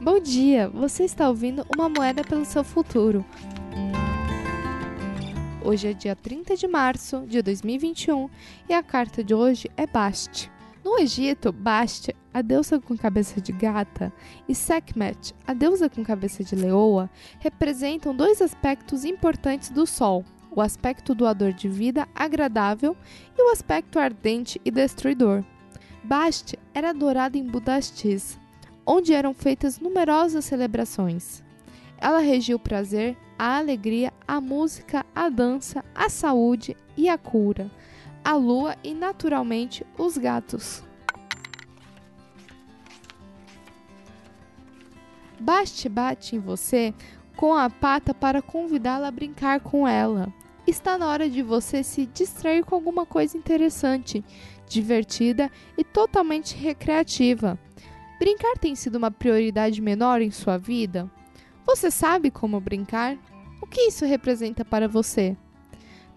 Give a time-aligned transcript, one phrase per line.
[0.00, 3.24] Bom dia, você está ouvindo Uma Moeda pelo Seu Futuro.
[5.64, 8.28] Hoje é dia 30 de março de 2021
[8.68, 10.50] e a carta de hoje é Bast.
[10.84, 14.12] No Egito, Bast, a deusa com cabeça de gata,
[14.46, 17.08] e Sekhmet, a deusa com cabeça de leoa,
[17.38, 22.94] representam dois aspectos importantes do Sol: o aspecto doador de vida agradável
[23.38, 25.42] e o aspecto ardente e destruidor.
[26.02, 28.38] Bast era adorada em Budastis,
[28.86, 31.42] onde eram feitas numerosas celebrações.
[31.98, 37.70] Ela regia o prazer, a alegria, a música, a dança, a saúde e a cura,
[38.24, 40.82] a lua e, naturalmente, os gatos.
[45.38, 46.94] Baste bate em você
[47.36, 50.32] com a pata para convidá-la a brincar com ela.
[50.66, 54.24] Está na hora de você se distrair com alguma coisa interessante,
[54.66, 57.58] divertida e totalmente recreativa.
[58.24, 61.10] Brincar tem sido uma prioridade menor em sua vida?
[61.66, 63.18] Você sabe como brincar?
[63.60, 65.36] O que isso representa para você?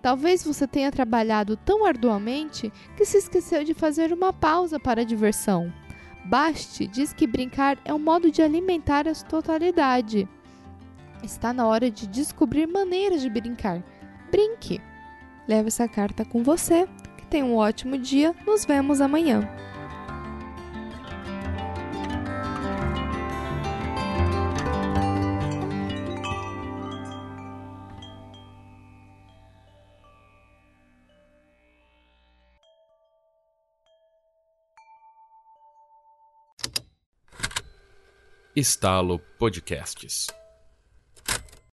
[0.01, 5.03] Talvez você tenha trabalhado tão arduamente que se esqueceu de fazer uma pausa para a
[5.03, 5.69] diversão.
[6.23, 10.29] Baste diz que brincar é um modo de alimentar a totalidade.
[11.21, 13.83] Está na hora de descobrir maneiras de brincar.
[14.31, 14.79] Brinque!
[15.45, 16.87] Leve essa carta com você
[17.29, 19.41] Tenha um ótimo dia, nos vemos amanhã.
[38.59, 40.33] Estalo Podcasts